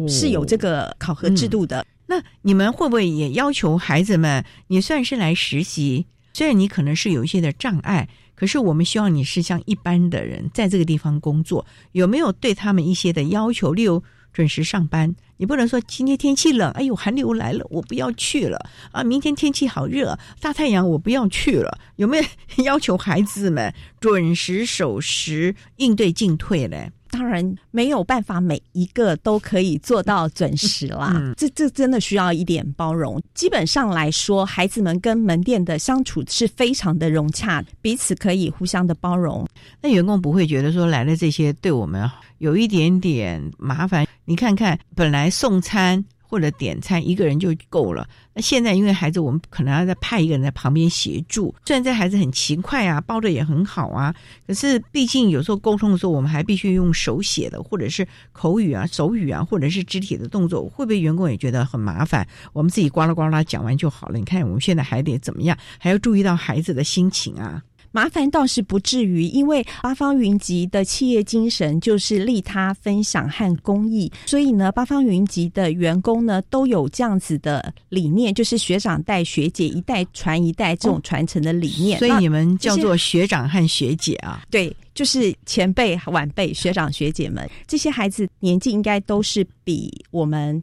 [0.08, 1.84] 是有这个考核制度的。
[2.06, 4.44] 那你们会不会也要求孩子们？
[4.68, 13.72] 你算是来实习，虽然你可能是有一些的障碍，可是我们希望你是像一般的人在这个地方工作，有没有对他们一些的要求？
[13.74, 14.02] 例如
[14.32, 15.14] 准时上班。
[15.38, 18.58] 你不能说今天天气冷，哎呦寒流来了，我不要去了
[18.92, 19.02] 啊！
[19.02, 21.78] 明天天气好热，大太阳，我不要去了。
[21.96, 22.24] 有没有
[22.64, 26.92] 要求孩子们准时守时，应对进退嘞？
[27.10, 31.20] 当然没有办法，每一个都可以做到准时啦。
[31.36, 33.20] 这这真的需要一点包容。
[33.34, 39.46] 基本上来说，孩子们跟门店的相处是非常的融洽，彼此可以互相的包容。
[39.82, 42.08] 那员工不会觉得说来了这些对我们
[42.38, 44.06] 有一点点麻烦？
[44.24, 46.04] 你看看，本来送餐。
[46.30, 48.08] 或者点餐一个人就够了。
[48.32, 51.52] 那现在因为孩子，我们可能要再派一个人在旁边协助。
[51.66, 54.14] 虽然这孩子很勤快啊，包的也很好啊，
[54.46, 62.24] 可是毕竟有时候沟通的时候，我们还必须用手写的，或者是口语啊、手语啊，或者是肢体的动作，会不会员工也觉得很麻烦？
[62.52, 64.18] 我们自己呱啦呱啦讲完就好了。
[64.18, 65.58] 你看我们现在还得怎么样？
[65.78, 67.60] 还要注意到孩子的心情啊。
[67.92, 81.98] 麻烦倒是不至于，因为八方云集的企业精神就是利他、分享和公益，所以呢，八方云集的员工呢都有这样子的理念，就是学长带学姐，一代传一代这种传承的理念。
[81.98, 84.42] 所以你们叫做学长和学姐啊？
[84.50, 90.62] 对，就是前辈、晚辈、学长、学姐们，这些孩子年纪应该都是比我们。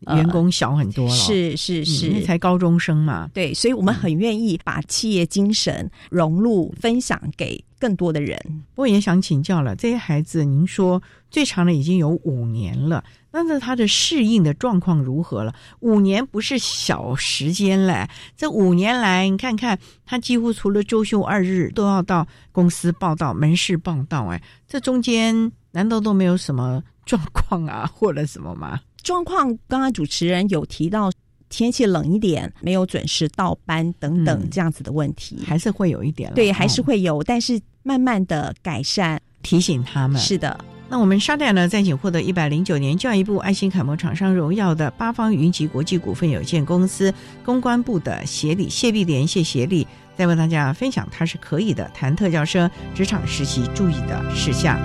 [0.00, 3.28] 员工小很多了，是是是，才高中生嘛。
[3.34, 8.38] 对，所以我们很愿意把企业精神融入、分享给更多的人。
[8.74, 15.52] 不过也想请教了，这些孩子，您说最长的已经有五年了，那那他的适应的状况如何了？
[15.80, 28.80] 五年不是小时间嘞，这五年来，你看看他几乎除了周休二日都要到公司报道、门市报道，哎，这中间难道都没有什么状况啊，或者什么吗？
[29.02, 31.10] 状况刚刚主持人有提到
[31.48, 36.30] 天气冷一点，没有准时到班等等这样子的问题，还是会有一点。
[36.34, 40.20] 对，还是会有，但是慢慢的改善，提醒他们。
[40.20, 49.86] 是的，那我们稍待呢，再请获得一百零九年教育部爱心楷模厂商荣耀的八方云集国际股份有限公司公关部的协理谢碧莲谢协理，
[50.18, 54.78] 再为大家分享他是可以的谈特教生职场实习注意的事项。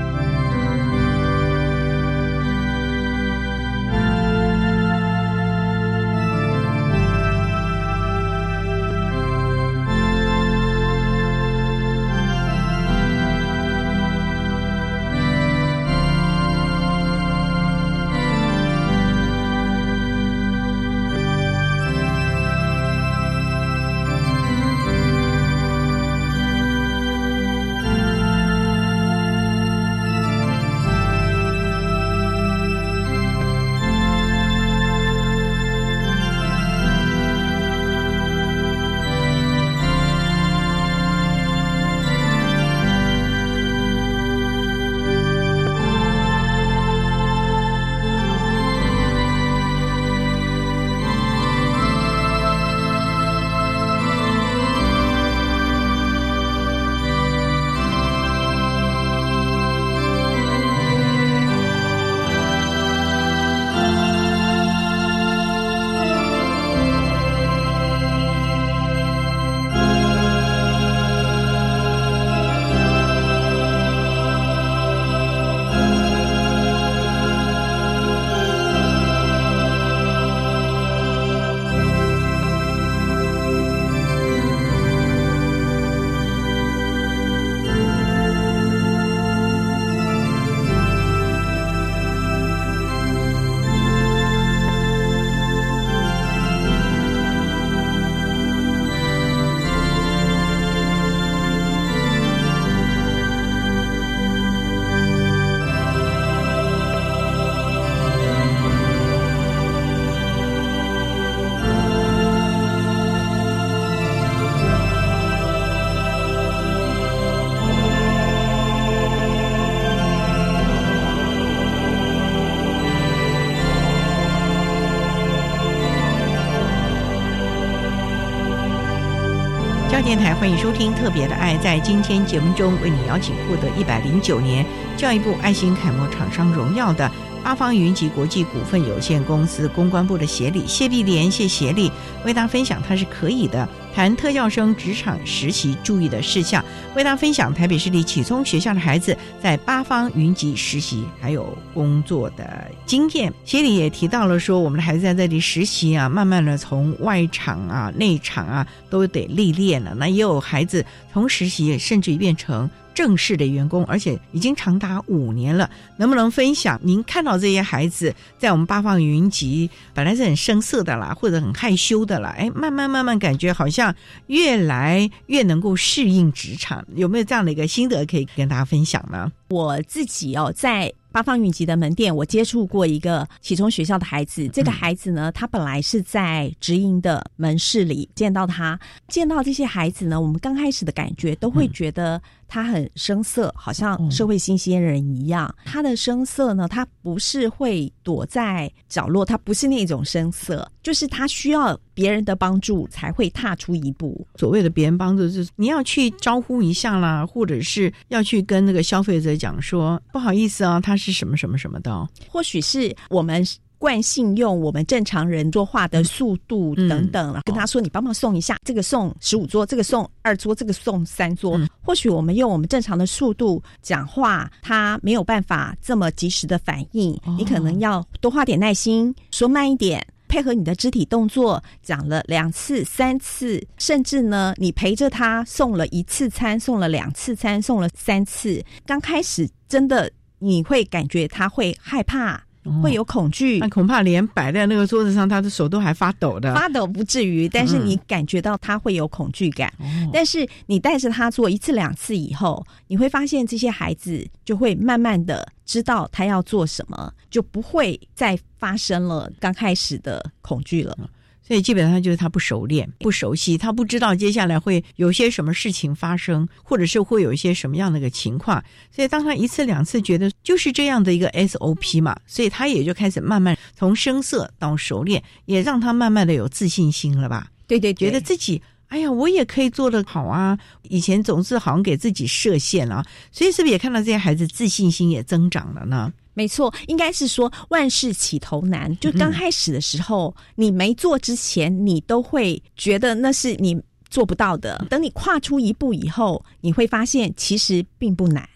[130.04, 131.56] 电台欢迎收听《特别的爱》。
[131.62, 134.66] 在今天节目中，为你邀请获得一百零九年
[134.97, 137.10] 教育部爱心楷模厂商荣耀的
[137.43, 141.91] 八方云集国际股份有限公司公关部的协理谢碧莲谢协理，
[142.23, 143.67] 为大家分享他是可以的。
[143.93, 146.63] 谈特教生职场实习注意的事项，
[146.95, 153.31] 为大家分享台北市立启聪学校的孩子在八方云集实习还有工作的经验。
[153.43, 159.93] 协理也提到了说，我们的孩子在这里实习啊，慢慢的从外场啊、内场啊都得历练了。
[159.93, 162.69] 那也有孩子从实习甚至于变成。
[162.93, 166.79] 正式的员工，而且已经长达五年了，能不能分享？
[166.83, 173.93] 您看到这些孩子在我们八方云集，本来是很生涩的啦，或者很害羞的啦，哎，慢慢慢慢感觉好像
[174.27, 179.31] 越来越能够适应职场，有没有这样的一个心得可以跟大家分享呢？
[179.49, 180.93] 我自己哦，在。
[181.13, 184.47] 八方云集的门店，我接触过一个启聪学校的孩子。
[184.47, 188.79] 这个孩子呢，他本来是在直营的门市里见到他，
[189.09, 195.53] 见到这些孩子呢，我们刚开始的感觉都会觉得他很生涩，好像社会新鲜人一样。
[195.63, 204.25] 他的生涩呢，他不是会躲在角落，他不是那种生涩，就是他需要别人的帮助才会踏出一步。
[204.37, 211.03] 所谓的别人帮助，就是你要去招呼一下啦，或者是要去跟那个消费者讲说，不好意思啊，他是。
[211.03, 212.07] 是什么什么什么的？
[212.29, 213.45] 或许是我们
[213.84, 227.19] 惯性用我们正常人说话的速度等等，跟他说：“你帮忙送一下，这个送十五桌，这个送二桌，这个送三桌。”或许我们用我们正常的速度讲话，他没有办法这么及时的反应。
[227.38, 230.01] 你可能要多花点耐心，说慢一点。
[230.29, 238.63] 配合你的肢体动作讲了两次、三次，甚至呢，你陪着他送了一次餐、送了两次餐、送了三次。
[238.86, 240.09] 刚开始真的
[240.39, 242.41] 你会感觉他会害怕。
[242.82, 246.53] 会有恐惧，那恐怕连摆在那个桌子上，他的手都还发抖的。
[246.53, 249.72] 发抖不至于，但是你感觉到他会有恐惧感。
[250.11, 260.97] 但是你带着他做一次两次以后，你会发现这些孩子就会慢慢的知道他要做什么，就不会再发生了刚开始的恐惧了。
[261.45, 268.63] 所以基本上就是他不熟练、不熟悉，他不知道接下来会有些什么事情发生，或者是会有一些什么样的一个情况。
[268.89, 277.47] 所以当他一次两次觉得就是这样的一个 SOP 嘛，所以他也就开始慢慢从生涩到熟练，也让他慢慢的有自信心了吧？
[277.67, 280.57] 对对，觉得自己哎呀，我也可以做得好啊！
[280.83, 286.13] 以前总是好像给自己设限啊，所以是不是也看到这些孩子自信心也增长了呢？
[286.34, 288.95] 没错，应该是说万事起头难。
[288.97, 293.79] 就刚开始的时候，你没做之前，你都会觉得那是你
[294.09, 294.86] 做不到的。
[294.89, 298.47] 等你跨出一步以后，你会发现其实并不难。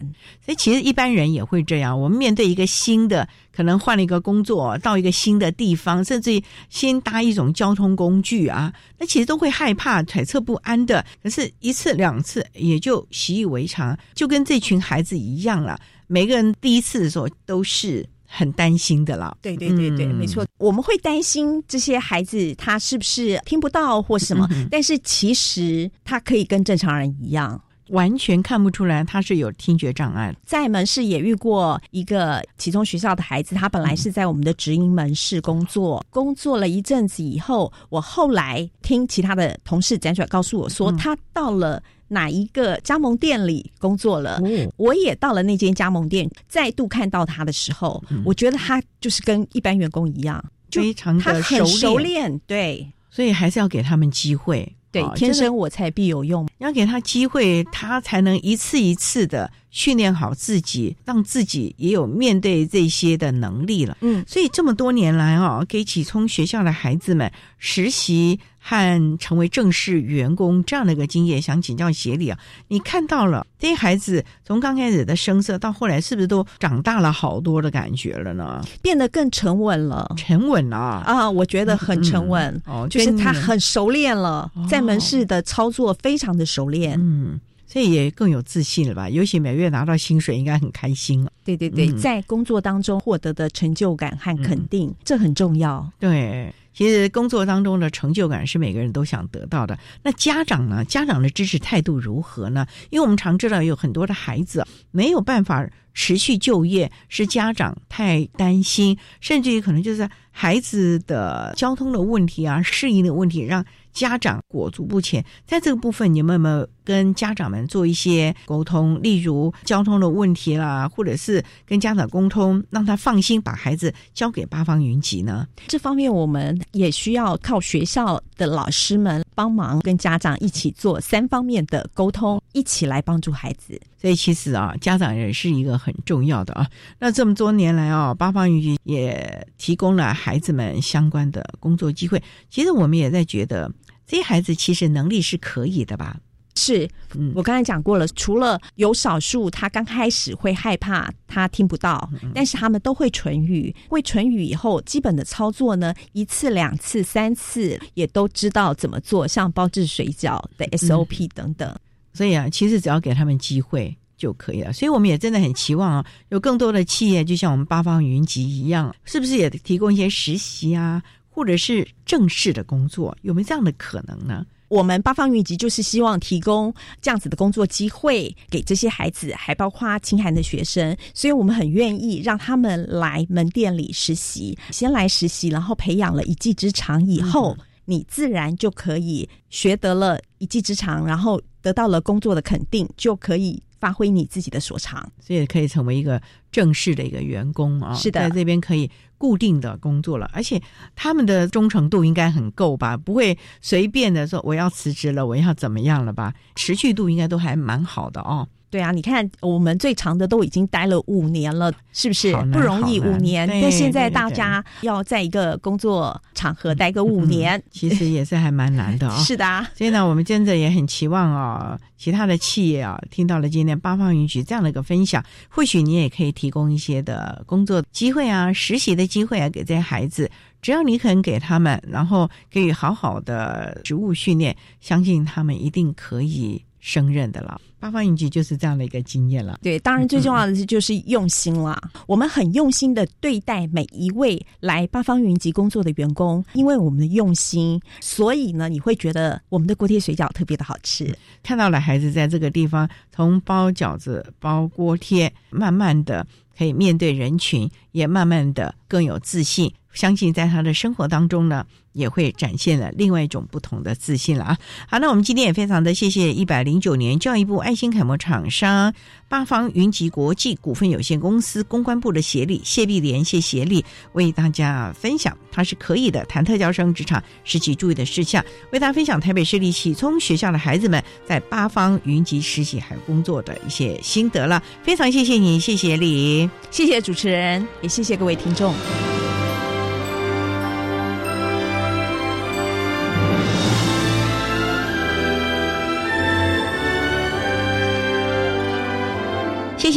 [0.44, 2.00] 所以其实一般人也会这样。
[2.00, 11.06] 我们面对一个新的，可能换了一个工作，到一个新的地方，甚至先搭一种交通工具啊，那其实都会害怕、揣测不安的。
[11.22, 15.80] 可是，一次两次也就习以为常，就跟这群孩子一样了。
[16.08, 19.38] 每个人第一次的时候都是很担心的啦。
[19.42, 30.36] 对对对对，没错，我们会担心这些孩子他是不是听不到或什么，但是其实他可以跟正常人一样，完全看不出来他是有听觉障碍。
[30.46, 41.82] 在门市也遇过一个其中学校的孩子，他本来是在我们的直营门市工作，工作了一阵子以后，我后来听其他的同事辗转告诉我说，他到了。
[42.10, 44.42] 哪一个加盟店里工作了？
[44.78, 52.40] 我也到了那间加盟店，再度看到他的时候，我觉得他就是跟一般员工一样，非常的熟练。
[52.48, 54.74] 对，所以还是要给他们机会。
[54.90, 63.98] 对，天生我材必有用，要给他机会，他才能一次一次的训练好自己，让自己也有面对这些的能力了。
[64.00, 68.40] 嗯，所以这么多年来啊，给启聪学校的孩子们实习。
[68.70, 72.38] 和成为正式员工这样的一个经验，想请教协理啊，
[72.68, 78.62] 你看到了这些孩子从刚开始的生涩到后来，是不是都长大了好多的感觉了呢？
[78.82, 81.32] 变得更沉稳了，沉稳啊啊！
[81.32, 89.10] 我觉得很沉稳哦，就是他很熟练了，在门市的操作非常的熟练，嗯，所以也更有自信了吧？
[89.10, 95.90] 尤其每月拿到薪水，应该很开心了对对对，在工作当中获得的成就感和肯定，这很重要。
[95.98, 96.54] 对。
[96.78, 99.80] 其实工作当中的成就感是每个人都想得到的。
[100.04, 100.86] 那家长呢？
[100.86, 102.68] 家长的支持态度如何呢？
[102.92, 105.68] 因为我们常知道有很多的孩子没有办法
[105.98, 115.26] 持续就业，是家长太担心，甚至于可能就是孩子的交通的问题啊、适应的问题，让家长裹足不前。
[115.48, 119.02] 在这个部分，你们有没有跟家长们做一些沟通？
[119.02, 125.48] 例如交通的问题啦，或者是跟家长沟通，让他放心把孩子交给八方云集呢？
[125.68, 126.56] 这方面我们。
[126.74, 133.82] 也需要靠学校的老师们帮忙，跟家长一起做三方面的沟通，一起来帮助孩子。
[134.00, 136.70] 所以其实啊，家长也是一个很重要的啊。
[137.00, 142.22] 那这么多年来啊，八方云集也提供了孩子们相关的工作机会。
[142.50, 143.72] 其实我们也在觉得，
[144.06, 146.18] 这些孩子其实能力是可以的吧。
[146.56, 146.90] 是，
[147.36, 161.76] 我刚才讲过了，除了有少数他刚开始会害怕他听不到，但是他们都会唇语，会唇语以后，基本的操作呢，一次、两次、三次也都知道怎么做，像包治水饺的 SOP 等等。
[162.18, 164.74] 所以啊，其实只要给他们机会就可以了。
[164.74, 173.16] 所以我们也真的很期望啊，有更多的企业，就像我们八方云集一样，是不是也提供一些实习啊，或者是正式的工作？
[173.22, 174.44] 有没有这样的可能呢？
[174.70, 187.56] 我们八方云集就是希望提供这样子的工作机会给这些孩子，还包括清寒的学生，所以我们很愿意让他们来门店里实习，先来实习，然后培养了一技之长，以后
[187.88, 193.62] 你自然就可以学得了一技之长，然后得到了工作的肯定，就可以。
[193.80, 196.20] 发挥你自己的所长，所以可以成为一个
[196.52, 197.94] 正式的一个员工啊。
[197.94, 200.60] 是的，在这边可以固定的工作了，而且
[200.96, 202.98] 他们的忠诚度应该很够吧？
[202.98, 206.34] 不会随便的说我要辞职了，我要怎么样了吧？
[206.56, 208.50] 持续度应该都还蛮好的哦。
[208.70, 213.00] 对啊，你看我们最长的都已经待了五年了，是不是不容易？
[213.00, 219.18] 五年，但现在大家要在一个工作场合待个五年，其实也是还蛮难的 啊。
[219.20, 230.30] 是的，所以呢，我们真的也很期望啊，其他的企业啊，听到了今天八方云集这样的一个分享，或许你也可以提供一些的工作机会啊、实习的机会啊，给这些孩子。
[230.62, 237.60] 只要你肯给他们，然后给予好好的职务训练，相信他们一定可以胜任的了。
[237.80, 239.60] 八方云集就是这样的一个经验了。
[239.62, 241.78] 对，当然最重要的是就是用心啦。
[242.08, 251.14] 我们很用心的对待每一位来八方云集工作的员工，因为我们的用心，所以呢，你会觉得我们的锅贴水饺特别的好吃。
[251.44, 256.26] 看到了孩子在这个地方从包饺子、包锅贴，慢慢的
[256.58, 259.72] 可以面对人群，也慢慢的更有自信。
[259.98, 264.58] 相信在他的生活当中呢，也会展现了另外一种不同的自信了啊！
[264.88, 268.94] 好，那我们今天也非常的谢谢一百零九年教育部爱心楷模厂商
[269.28, 273.84] 八方云集国际股份有限公司公关部的协力谢碧莲谢协力
[274.14, 284.62] 为大家分享，他是可以的谈特教生职场实习注意的事项，为大家分享台北市立启聪学校的孩子们在八方云集实习还有工作的一些心得了。
[284.84, 288.76] 非常谢谢你，谢谢你，谢谢主持人，也谢谢各位听众。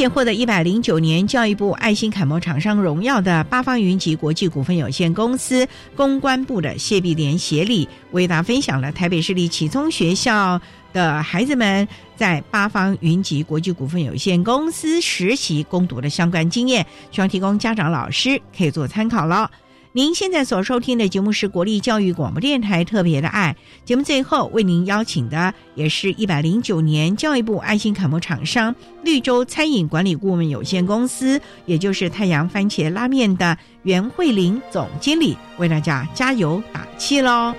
[0.01, 10.59] 且获得一百零九年教育部爱心楷模厂商荣耀的八方云集国际股份有限公司公关部的谢碧莲协理，为大家分享了台北市立启聪学校
[10.95, 11.87] 的孩子们
[12.17, 19.51] 在八方云集国际股份有限公司实习攻读的相关经验，希望提供家长老师可以做参考了。
[19.93, 28.73] 您现在所收听的节目是国立教育广播电台特别的爱节目，最后为您邀请的也是一百零九年教育部爱心楷模厂商
[29.03, 37.53] 绿洲餐饮管理顾问有限公司，也就是太阳番茄拉面的袁慧玲总经理，为大家加油打气喽。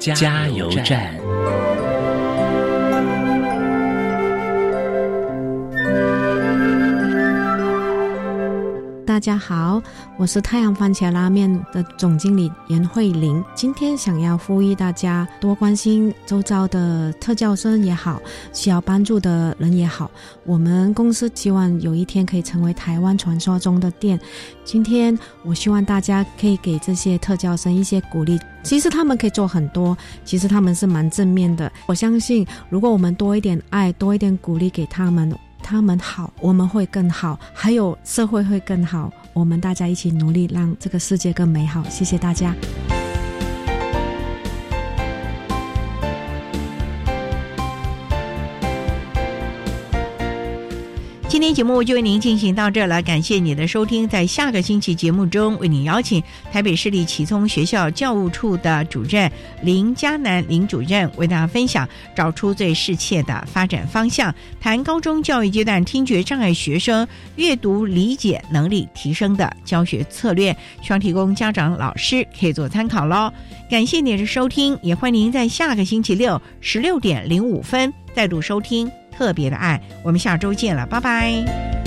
[0.00, 1.29] 加油站。
[9.10, 9.82] 大家好，
[10.16, 13.44] 我是太阳番茄拉面的总经理严慧玲。
[13.56, 20.08] 今天想要呼吁大家多关心周遭的特教生也好，需要帮助的人也好。
[20.44, 24.16] 我们公司希望有一天可以成为台湾传说中的店。
[24.64, 28.38] 今天我希望大家可以给这些特教生一些鼓励。
[28.62, 31.70] 其实他们可以做很多，其实他们是蛮正面的。
[31.86, 35.36] 我相信，如果我们多一点爱，多一点鼓励给他们。
[35.62, 39.12] 他们好，我们会更好，还有社会会更好。
[39.32, 41.82] 我们大家一起努力，让这个世界更美好。
[41.88, 42.54] 谢谢大家。
[51.40, 54.06] 今天节目就为您进行到这了，感谢你的收听。
[54.06, 56.22] 在下个星期节目中，为您邀请
[56.52, 59.32] 台北市立启聪学校教务处的主任
[59.62, 73.32] 林嘉南林主任，为大家分享找出最适切的发展方向，谈高中教育阶段听觉障碍学生阅读理解能力提升的教学策略，希望提供家长老师可以做参考喽。
[73.70, 78.92] 感谢您的收听，也欢迎您在下个星期六十六点零五分再度收听。
[79.20, 81.79] 特别的爱，我们下周见了，拜拜。